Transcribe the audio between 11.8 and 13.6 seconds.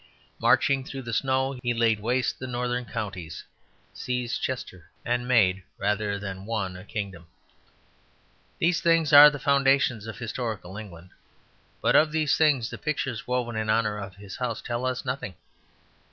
but of these things the pictures woven